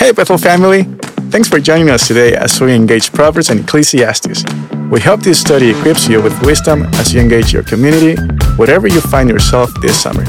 [0.00, 0.84] Hey, Bethel family!
[1.28, 4.44] Thanks for joining us today as we engage Proverbs and Ecclesiastes.
[4.90, 8.18] We hope this study equips you with wisdom as you engage your community,
[8.56, 10.24] wherever you find yourself this summer.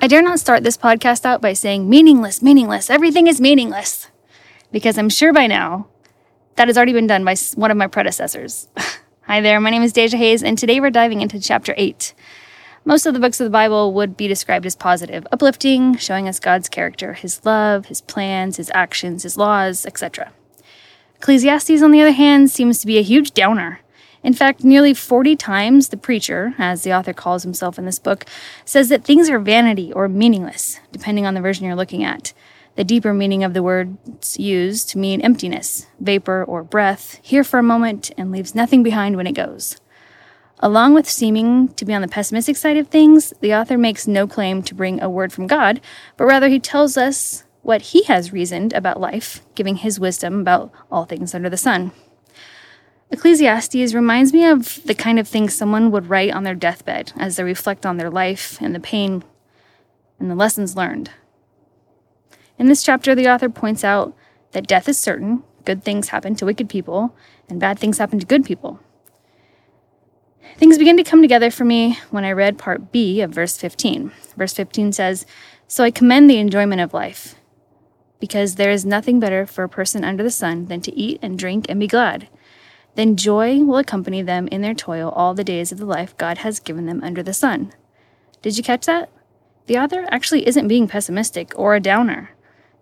[0.00, 4.08] I dare not start this podcast out by saying meaningless, meaningless, everything is meaningless,
[4.72, 5.86] because I'm sure by now
[6.56, 8.68] that has already been done by one of my predecessors.
[9.24, 12.14] Hi there, my name is Deja Hayes, and today we're diving into chapter 8.
[12.84, 16.40] Most of the books of the Bible would be described as positive, uplifting, showing us
[16.40, 20.32] God's character, his love, his plans, his actions, his laws, etc.
[21.16, 23.80] Ecclesiastes, on the other hand, seems to be a huge downer.
[24.22, 28.24] In fact, nearly 40 times the preacher, as the author calls himself in this book,
[28.64, 32.32] says that things are vanity or meaningless, depending on the version you're looking at.
[32.76, 37.58] The deeper meaning of the words used to mean emptiness, vapor, or breath, here for
[37.58, 39.76] a moment and leaves nothing behind when it goes.
[40.62, 44.26] Along with seeming to be on the pessimistic side of things, the author makes no
[44.26, 45.80] claim to bring a word from God,
[46.18, 50.70] but rather he tells us what he has reasoned about life, giving his wisdom about
[50.92, 51.92] all things under the sun.
[53.10, 57.36] Ecclesiastes reminds me of the kind of things someone would write on their deathbed as
[57.36, 59.24] they reflect on their life and the pain
[60.18, 61.10] and the lessons learned.
[62.58, 64.14] In this chapter, the author points out
[64.52, 67.16] that death is certain, good things happen to wicked people,
[67.48, 68.78] and bad things happen to good people.
[70.56, 74.12] Things begin to come together for me when I read part B of verse 15.
[74.36, 75.26] Verse 15 says,
[75.68, 77.36] So I commend the enjoyment of life,
[78.18, 81.38] because there is nothing better for a person under the sun than to eat and
[81.38, 82.28] drink and be glad
[82.94, 86.38] then joy will accompany them in their toil all the days of the life God
[86.38, 87.72] has given them under the sun.
[88.42, 89.10] Did you catch that?
[89.66, 92.30] The author actually isn't being pessimistic or a downer.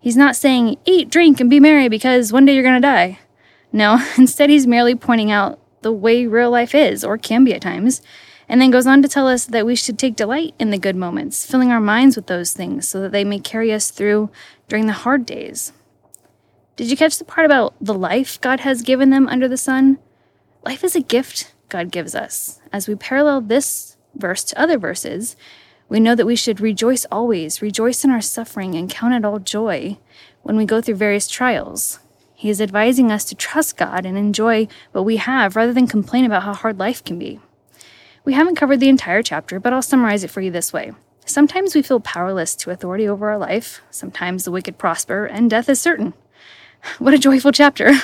[0.01, 3.19] He's not saying, eat, drink, and be merry because one day you're going to die.
[3.73, 7.63] No, instead, he's merely pointing out the way real life is, or can be at
[7.63, 8.03] times,
[8.49, 10.97] and then goes on to tell us that we should take delight in the good
[10.97, 14.31] moments, filling our minds with those things so that they may carry us through
[14.69, 15.73] during the hard days.
[16.77, 19.99] Did you catch the part about the life God has given them under the sun?
[20.65, 22.61] Life is a gift God gives us.
[22.73, 25.37] As we parallel this verse to other verses,
[25.89, 29.39] we know that we should rejoice always, rejoice in our suffering, and count it all
[29.39, 29.99] joy
[30.43, 31.99] when we go through various trials.
[32.39, 36.25] He is advising us to trust God and enjoy what we have rather than complain
[36.25, 37.41] about how hard life can be.
[38.25, 40.93] We haven't covered the entire chapter, but I'll summarize it for you this way.
[41.27, 45.69] Sometimes we feel powerless to authority over our life, sometimes the wicked prosper, and death
[45.69, 46.15] is certain.
[47.01, 47.91] What a joyful chapter.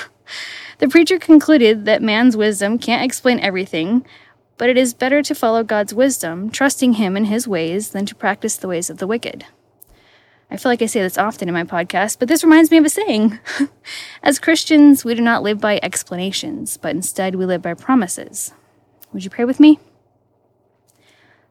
[0.79, 4.05] The preacher concluded that man's wisdom can't explain everything,
[4.57, 8.15] but it is better to follow God's wisdom, trusting Him in His ways, than to
[8.15, 9.45] practice the ways of the wicked.
[10.55, 12.85] I feel like I say this often in my podcast, but this reminds me of
[12.85, 13.39] a saying.
[14.23, 18.53] As Christians, we do not live by explanations, but instead we live by promises.
[19.11, 19.79] Would you pray with me?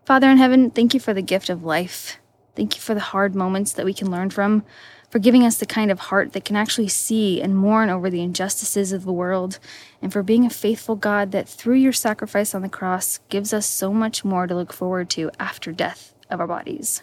[0.06, 2.16] Father in heaven, thank you for the gift of life.
[2.56, 4.64] Thank you for the hard moments that we can learn from
[5.10, 8.22] for giving us the kind of heart that can actually see and mourn over the
[8.22, 9.59] injustices of the world,
[10.00, 13.66] and for being a faithful God that through your sacrifice on the cross gives us
[13.66, 17.03] so much more to look forward to after death of our bodies.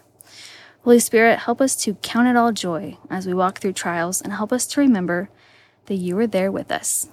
[0.83, 4.33] Holy Spirit, help us to count it all joy as we walk through trials and
[4.33, 5.29] help us to remember
[5.85, 7.07] that you are there with us.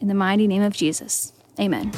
[0.00, 1.92] In the mighty name of Jesus, amen.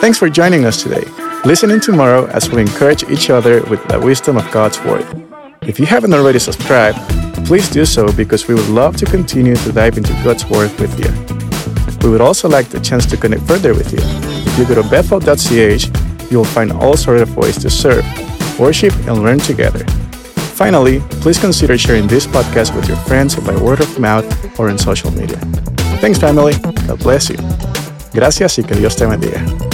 [0.00, 1.04] Thanks for joining us today.
[1.44, 5.06] Listen in tomorrow as we encourage each other with the wisdom of God's Word.
[5.62, 6.98] If you haven't already subscribed,
[7.46, 10.98] please do so because we would love to continue to dive into God's Word with
[10.98, 11.10] you.
[12.04, 14.00] We would also like the chance to connect further with you.
[14.02, 18.04] If you go to bethel.ch, you will find all sorts of ways to serve,
[18.58, 19.84] worship, and learn together.
[20.54, 24.26] Finally, please consider sharing this podcast with your friends by word of mouth
[24.58, 25.38] or in social media.
[26.00, 26.54] Thanks, family.
[26.86, 27.38] God bless you.
[28.12, 29.71] Gracias y que Dios te bendiga.